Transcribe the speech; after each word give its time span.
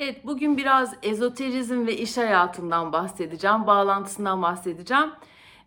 Evet, 0.00 0.26
bugün 0.26 0.56
biraz 0.56 0.94
ezoterizm 1.02 1.86
ve 1.86 1.96
iş 1.96 2.16
hayatından 2.16 2.92
bahsedeceğim, 2.92 3.66
bağlantısından 3.66 4.42
bahsedeceğim. 4.42 5.10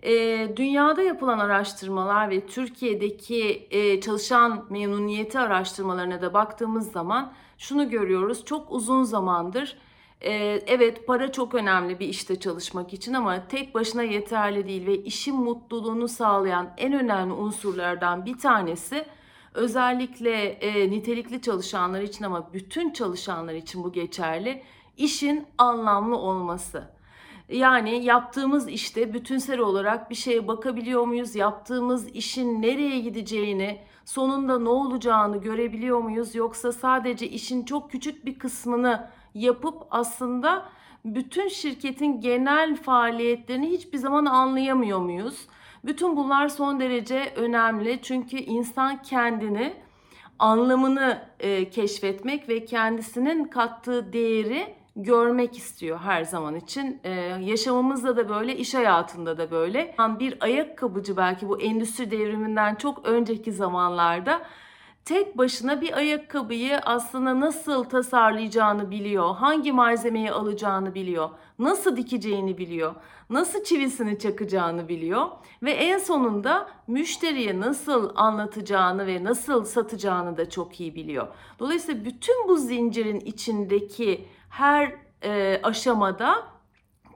Ee, 0.04 0.48
dünyada 0.56 1.02
yapılan 1.02 1.40
araştırmalar 1.40 2.30
ve 2.30 2.46
Türkiye'deki 2.46 3.68
e, 3.72 4.02
çalışan 4.02 4.66
memnuniyeti 4.70 5.40
araştırmalarına 5.40 6.22
da 6.22 6.34
baktığımız 6.34 6.92
zaman 6.92 7.34
şunu 7.58 7.90
görüyoruz. 7.90 8.46
Çok 8.46 8.72
uzun 8.72 9.04
zamandır 9.04 9.78
e, 10.22 10.34
evet 10.68 11.08
para 11.08 11.32
çok 11.32 11.56
önemli 11.56 12.00
bir 12.00 12.08
işte 12.08 12.40
çalışmak 12.40 12.94
için 12.94 13.14
ama 13.14 13.48
tek 13.48 13.76
başına 13.76 14.04
yeterli 14.04 14.68
değil 14.68 14.88
ve 14.88 14.98
işin 14.98 15.36
mutluluğunu 15.36 16.08
sağlayan 16.08 16.70
en 16.78 16.94
önemli 16.94 17.34
unsurlardan 17.34 18.26
bir 18.26 18.38
tanesi 18.38 19.06
özellikle 19.54 20.44
e, 20.46 20.92
nitelikli 20.92 21.42
çalışanlar 21.42 22.02
için 22.02 22.26
ama 22.26 22.54
bütün 22.54 22.92
çalışanlar 22.92 23.54
için 23.54 23.84
bu 23.84 23.92
geçerli. 23.92 24.64
işin 24.98 25.48
anlamlı 25.58 26.18
olması. 26.18 26.84
Yani 27.50 28.06
yaptığımız 28.06 28.68
işte 28.70 29.14
bütünsel 29.14 29.60
olarak 29.60 30.10
bir 30.10 30.16
şeye 30.16 30.48
bakabiliyor 30.48 31.04
muyuz? 31.08 31.36
Yaptığımız 31.36 32.08
işin 32.10 32.62
nereye 32.62 33.00
gideceğini, 33.00 33.80
sonunda 34.06 34.60
ne 34.60 34.70
olacağını 34.70 35.38
görebiliyor 35.38 36.00
muyuz? 36.00 36.36
Yoksa 36.36 36.72
sadece 36.72 37.28
işin 37.30 37.66
çok 37.66 37.92
küçük 37.92 38.26
bir 38.26 38.40
kısmını 38.40 39.10
yapıp 39.34 39.84
aslında 39.92 40.66
bütün 41.06 41.48
şirketin 41.48 42.22
genel 42.22 42.76
faaliyetlerini 42.76 43.70
hiçbir 43.70 43.98
zaman 43.98 44.26
anlayamıyor 44.26 45.00
muyuz? 45.00 45.48
Bütün 45.86 46.18
bunlar 46.18 46.48
son 46.48 46.80
derece 46.80 47.34
önemli 47.36 48.00
çünkü 48.02 48.38
insan 48.38 49.02
kendini 49.02 49.74
anlamını 50.40 51.22
e, 51.40 51.70
keşfetmek 51.70 52.50
ve 52.50 52.66
kendisinin 52.66 53.44
kattığı 53.44 54.14
değeri 54.14 54.76
görmek 54.96 55.58
istiyor 55.58 56.00
her 56.00 56.24
zaman 56.24 56.56
için. 56.56 57.00
Ee, 57.04 57.10
yaşamımızda 57.42 58.18
da 58.18 58.30
böyle, 58.30 58.58
iş 58.58 58.74
hayatında 58.74 59.38
da 59.38 59.52
böyle. 59.52 59.96
Bir 60.20 60.38
ayakkabıcı 60.42 61.18
belki 61.18 61.50
bu 61.50 61.62
endüstri 61.62 62.12
devriminden 62.12 62.76
çok 62.76 63.08
önceki 63.08 63.52
zamanlarda 63.52 64.42
tek 65.06 65.38
başına 65.38 65.82
bir 65.82 65.98
ayakkabıyı 65.98 66.80
aslında 66.80 67.40
nasıl 67.40 67.84
tasarlayacağını 67.84 68.92
biliyor, 68.92 69.36
hangi 69.36 69.72
malzemeyi 69.72 70.32
alacağını 70.32 70.96
biliyor, 70.96 71.30
nasıl 71.60 71.98
dikeceğini 71.98 72.58
biliyor, 72.58 72.96
nasıl 73.30 73.64
çivisini 73.64 74.20
çakacağını 74.20 74.88
biliyor 74.88 75.28
ve 75.64 75.72
en 75.72 75.98
sonunda 75.98 76.68
müşteriye 76.88 77.60
nasıl 77.60 78.12
anlatacağını 78.16 79.08
ve 79.08 79.24
nasıl 79.24 79.66
satacağını 79.66 80.38
da 80.38 80.50
çok 80.50 80.80
iyi 80.80 80.96
biliyor. 80.96 81.28
Dolayısıyla 81.60 82.06
bütün 82.06 82.48
bu 82.48 82.58
zincirin 82.58 83.20
içindeki 83.20 84.28
her 84.50 84.96
e, 85.24 85.60
aşamada 85.64 86.36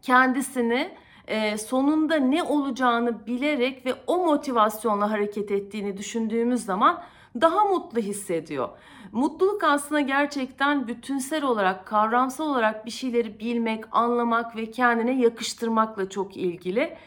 kendisini 0.01 0.97
e, 1.27 1.57
sonunda 1.57 2.15
ne 2.15 2.43
olacağını 2.43 3.27
bilerek 3.27 3.85
ve 3.85 3.93
o 4.07 4.25
motivasyonla 4.25 5.11
hareket 5.11 5.51
ettiğini 5.51 5.97
düşündüğümüz 5.97 6.65
zaman 6.65 7.03
daha 7.41 7.65
mutlu 7.65 7.99
hissediyor. 7.99 8.69
Mutluluk 9.11 9.63
aslında 9.63 10.01
gerçekten 10.01 10.87
bütünsel 10.87 11.43
olarak, 11.43 11.85
kavramsal 11.85 12.49
olarak 12.49 12.85
bir 12.85 12.91
şeyleri 12.91 13.39
bilmek, 13.39 13.83
anlamak 13.91 14.55
ve 14.55 14.71
kendine 14.71 15.21
yakıştırmakla 15.21 16.09
çok 16.09 16.37
ilgili. 16.37 16.97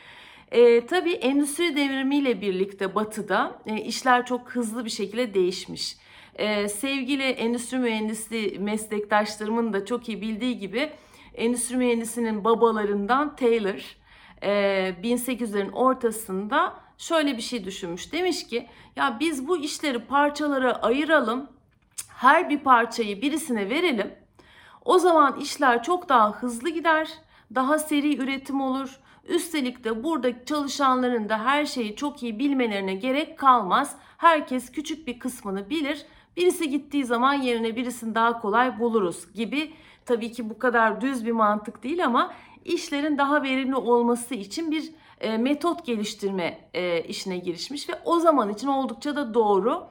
E, 0.50 0.86
tabii 0.86 1.12
endüstri 1.12 1.76
devrimiyle 1.76 2.40
birlikte 2.40 2.94
batıda 2.94 3.58
e, 3.66 3.76
işler 3.76 4.26
çok 4.26 4.50
hızlı 4.50 4.84
bir 4.84 4.90
şekilde 4.90 5.34
değişmiş. 5.34 5.96
E, 6.34 6.68
sevgili 6.68 7.22
endüstri 7.22 7.78
mühendisliği 7.78 8.58
meslektaşlarımın 8.58 9.72
da 9.72 9.84
çok 9.84 10.08
iyi 10.08 10.20
bildiği 10.20 10.58
gibi 10.58 10.90
endüstri 11.34 11.76
mühendisinin 11.76 12.44
babalarından 12.44 13.36
Taylor 13.36 13.96
e, 14.42 14.50
1800'lerin 15.02 15.72
ortasında 15.72 16.74
şöyle 16.98 17.36
bir 17.36 17.42
şey 17.42 17.64
düşünmüş. 17.64 18.12
Demiş 18.12 18.46
ki 18.46 18.68
ya 18.96 19.16
biz 19.20 19.48
bu 19.48 19.56
işleri 19.56 19.98
parçalara 19.98 20.72
ayıralım. 20.72 21.50
Her 22.08 22.50
bir 22.50 22.58
parçayı 22.58 23.22
birisine 23.22 23.70
verelim. 23.70 24.14
O 24.84 24.98
zaman 24.98 25.40
işler 25.40 25.82
çok 25.82 26.08
daha 26.08 26.32
hızlı 26.32 26.68
gider. 26.68 27.08
Daha 27.54 27.78
seri 27.78 28.16
üretim 28.22 28.60
olur. 28.60 29.00
Üstelik 29.28 29.84
de 29.84 30.04
burada 30.04 30.44
çalışanların 30.44 31.28
da 31.28 31.44
her 31.44 31.66
şeyi 31.66 31.96
çok 31.96 32.22
iyi 32.22 32.38
bilmelerine 32.38 32.94
gerek 32.94 33.38
kalmaz. 33.38 33.96
Herkes 34.16 34.72
küçük 34.72 35.06
bir 35.06 35.18
kısmını 35.18 35.70
bilir. 35.70 36.06
Birisi 36.36 36.70
gittiği 36.70 37.04
zaman 37.04 37.34
yerine 37.34 37.76
birisini 37.76 38.14
daha 38.14 38.40
kolay 38.40 38.78
buluruz 38.78 39.32
gibi. 39.32 39.72
Tabii 40.06 40.32
ki 40.32 40.50
bu 40.50 40.58
kadar 40.58 41.00
düz 41.00 41.26
bir 41.26 41.32
mantık 41.32 41.82
değil 41.82 42.04
ama 42.04 42.32
işlerin 42.64 43.18
daha 43.18 43.42
verimli 43.42 43.76
olması 43.76 44.34
için 44.34 44.70
bir 44.70 44.92
e, 45.20 45.38
metot 45.38 45.86
geliştirme 45.86 46.58
e, 46.74 47.02
işine 47.02 47.38
girişmiş 47.38 47.88
ve 47.88 47.92
o 48.04 48.18
zaman 48.18 48.48
için 48.48 48.68
oldukça 48.68 49.16
da 49.16 49.34
doğru. 49.34 49.86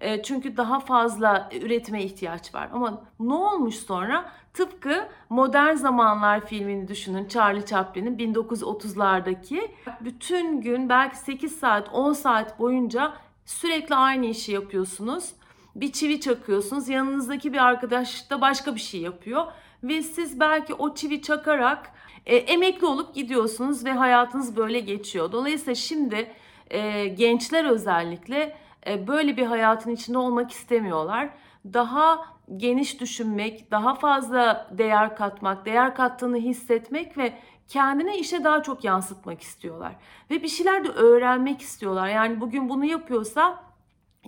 E, 0.00 0.22
çünkü 0.22 0.56
daha 0.56 0.80
fazla 0.80 1.48
üretime 1.62 2.02
ihtiyaç 2.02 2.54
var. 2.54 2.68
Ama 2.72 3.04
ne 3.20 3.34
olmuş 3.34 3.74
sonra? 3.74 4.32
Tıpkı 4.54 5.08
Modern 5.28 5.74
Zamanlar 5.74 6.46
filmini 6.46 6.88
düşünün. 6.88 7.28
Charlie 7.28 7.66
Chaplin'in 7.66 8.18
1930'lardaki 8.18 9.70
bütün 10.00 10.60
gün 10.60 10.88
belki 10.88 11.16
8 11.16 11.58
saat 11.58 11.88
10 11.92 12.12
saat 12.12 12.58
boyunca 12.58 13.12
sürekli 13.44 13.94
aynı 13.94 14.26
işi 14.26 14.52
yapıyorsunuz. 14.52 15.30
Bir 15.74 15.92
çivi 15.92 16.20
çakıyorsunuz. 16.20 16.88
Yanınızdaki 16.88 17.52
bir 17.52 17.64
arkadaş 17.64 18.30
da 18.30 18.40
başka 18.40 18.74
bir 18.74 18.80
şey 18.80 19.00
yapıyor 19.00 19.46
ve 19.82 20.02
siz 20.02 20.40
belki 20.40 20.74
o 20.74 20.94
çivi 20.94 21.22
çakarak 21.22 21.92
e, 22.26 22.36
emekli 22.36 22.86
olup 22.86 23.14
gidiyorsunuz 23.14 23.84
ve 23.84 23.92
hayatınız 23.92 24.56
böyle 24.56 24.80
geçiyor. 24.80 25.32
Dolayısıyla 25.32 25.74
şimdi 25.74 26.30
e, 26.70 27.08
gençler 27.08 27.64
özellikle 27.64 28.56
e, 28.86 29.06
böyle 29.06 29.36
bir 29.36 29.46
hayatın 29.46 29.90
içinde 29.90 30.18
olmak 30.18 30.50
istemiyorlar. 30.50 31.30
Daha 31.72 32.24
geniş 32.56 33.00
düşünmek, 33.00 33.70
daha 33.70 33.94
fazla 33.94 34.68
değer 34.70 35.16
katmak, 35.16 35.66
değer 35.66 35.94
kattığını 35.94 36.36
hissetmek 36.36 37.18
ve 37.18 37.32
kendine 37.68 38.18
işe 38.18 38.44
daha 38.44 38.62
çok 38.62 38.84
yansıtmak 38.84 39.40
istiyorlar. 39.42 39.92
Ve 40.30 40.42
bir 40.42 40.48
şeyler 40.48 40.84
de 40.84 40.88
öğrenmek 40.88 41.60
istiyorlar. 41.60 42.08
Yani 42.08 42.40
bugün 42.40 42.68
bunu 42.68 42.84
yapıyorsa 42.84 43.71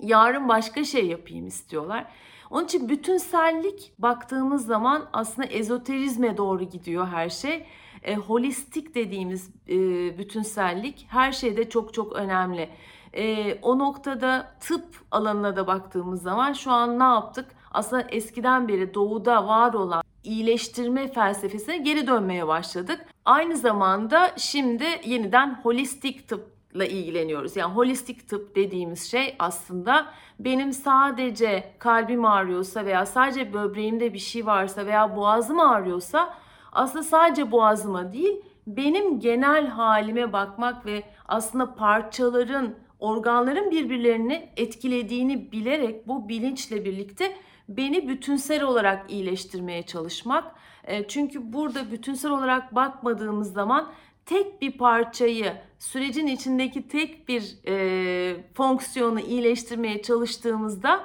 yarın 0.03 0.49
başka 0.49 0.85
şey 0.85 1.07
yapayım 1.07 1.47
istiyorlar. 1.47 2.07
Onun 2.51 2.65
için 2.65 2.89
bütünsellik 2.89 3.93
baktığımız 3.99 4.67
zaman 4.67 5.09
aslında 5.13 5.49
ezoterizme 5.49 6.37
doğru 6.37 6.65
gidiyor 6.65 7.07
her 7.07 7.29
şey. 7.29 7.67
E, 8.03 8.15
holistik 8.17 8.95
dediğimiz 8.95 9.51
e, 9.69 9.79
bütünsellik 10.19 11.07
her 11.09 11.33
şeyde 11.33 11.69
çok 11.69 11.95
çok 11.95 12.13
önemli. 12.13 12.69
E, 13.13 13.55
o 13.63 13.79
noktada 13.79 14.55
tıp 14.61 14.85
alanına 15.11 15.57
da 15.57 15.67
baktığımız 15.67 16.23
zaman 16.23 16.53
şu 16.53 16.71
an 16.71 16.99
ne 16.99 17.05
yaptık? 17.05 17.47
Aslında 17.71 18.03
eskiden 18.03 18.69
beri 18.69 18.95
doğuda 18.95 19.47
var 19.47 19.75
olan 19.75 20.03
iyileştirme 20.25 21.09
felsefesine 21.09 21.77
geri 21.77 22.07
dönmeye 22.07 22.47
başladık. 22.47 23.07
Aynı 23.25 23.57
zamanda 23.57 24.33
şimdi 24.37 24.85
yeniden 25.05 25.61
holistik 25.63 26.29
tıp 26.29 26.54
ile 26.75 26.89
ilgileniyoruz. 26.89 27.57
Yani 27.57 27.73
holistik 27.73 28.29
tıp 28.29 28.57
dediğimiz 28.57 29.11
şey 29.11 29.37
aslında 29.39 30.07
benim 30.39 30.73
sadece 30.73 31.75
kalbim 31.79 32.25
ağrıyorsa 32.25 32.85
veya 32.85 33.07
sadece 33.07 33.53
böbreğimde 33.53 34.15
bir 34.15 34.19
şey 34.19 34.47
varsa 34.47 34.87
veya 34.87 35.17
boğazım 35.17 35.61
ağrıyorsa 35.61 36.35
aslında 36.73 37.05
sadece 37.05 37.51
boğazıma 37.51 38.13
değil 38.13 38.43
benim 38.67 39.21
genel 39.21 39.67
halime 39.67 40.33
bakmak 40.33 40.87
ve 40.87 41.03
aslında 41.29 41.75
parçaların, 41.75 42.75
organların 43.01 43.71
birbirlerini 43.71 44.49
etkilediğini 44.57 45.53
bilerek 45.53 46.09
bu 46.09 46.29
bilinçle 46.29 46.85
birlikte 46.85 47.37
beni 47.69 48.09
bütünsel 48.09 48.63
olarak 48.63 49.11
iyileştirmeye 49.11 49.83
çalışmak. 49.83 50.55
E, 50.85 51.09
çünkü 51.09 51.53
burada 51.53 51.91
bütünsel 51.91 52.31
olarak 52.31 52.75
bakmadığımız 52.75 53.53
zaman 53.53 53.93
tek 54.27 54.63
bir 54.63 54.79
parçayı 54.79 55.53
sürecin 55.79 56.27
içindeki 56.27 56.89
tek 56.89 57.29
bir 57.29 57.57
e, 57.67 58.37
fonksiyonu 58.55 59.21
iyileştirmeye 59.21 60.03
çalıştığımızda 60.03 61.05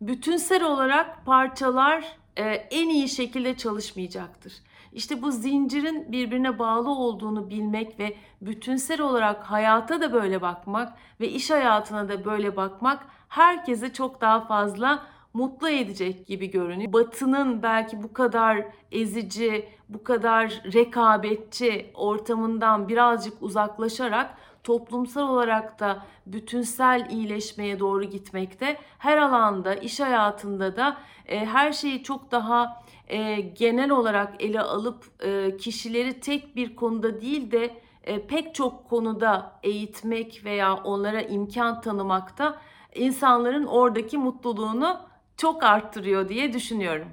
bütünsel 0.00 0.64
olarak 0.64 1.26
parçalar 1.26 2.04
e, 2.36 2.44
en 2.44 2.88
iyi 2.88 3.08
şekilde 3.08 3.56
çalışmayacaktır. 3.56 4.52
İşte 4.92 5.22
bu 5.22 5.32
zincirin 5.32 6.12
birbirine 6.12 6.58
bağlı 6.58 6.90
olduğunu 6.90 7.50
bilmek 7.50 7.98
ve 8.00 8.16
bütünsel 8.40 9.00
olarak 9.00 9.42
hayata 9.42 10.00
da 10.00 10.12
böyle 10.12 10.42
bakmak 10.42 10.98
ve 11.20 11.28
iş 11.28 11.50
hayatına 11.50 12.08
da 12.08 12.24
böyle 12.24 12.56
bakmak 12.56 13.06
herkese 13.28 13.92
çok 13.92 14.20
daha 14.20 14.40
fazla 14.40 15.06
mutlu 15.36 15.68
edecek 15.68 16.26
gibi 16.26 16.50
görünüyor. 16.50 16.92
Batı'nın 16.92 17.62
belki 17.62 18.02
bu 18.02 18.12
kadar 18.12 18.64
ezici, 18.92 19.68
bu 19.88 20.04
kadar 20.04 20.62
rekabetçi 20.72 21.90
ortamından 21.94 22.88
birazcık 22.88 23.42
uzaklaşarak 23.42 24.38
toplumsal 24.64 25.28
olarak 25.28 25.80
da 25.80 26.02
bütünsel 26.26 27.10
iyileşmeye 27.10 27.80
doğru 27.80 28.04
gitmekte. 28.04 28.76
Her 28.98 29.18
alanda, 29.18 29.74
iş 29.74 30.00
hayatında 30.00 30.76
da 30.76 30.96
e, 31.26 31.46
her 31.46 31.72
şeyi 31.72 32.02
çok 32.02 32.30
daha 32.30 32.82
e, 33.08 33.40
genel 33.40 33.90
olarak 33.90 34.42
ele 34.42 34.60
alıp 34.60 35.04
e, 35.20 35.56
kişileri 35.56 36.20
tek 36.20 36.56
bir 36.56 36.76
konuda 36.76 37.20
değil 37.20 37.50
de 37.50 37.76
e, 38.04 38.26
pek 38.26 38.54
çok 38.54 38.88
konuda 38.88 39.52
eğitmek 39.62 40.44
veya 40.44 40.74
onlara 40.74 41.20
imkan 41.22 41.80
tanımakta 41.80 42.58
insanların 42.94 43.64
oradaki 43.64 44.18
mutluluğunu 44.18 44.98
çok 45.36 45.62
arttırıyor 45.64 46.28
diye 46.28 46.52
düşünüyorum. 46.52 47.08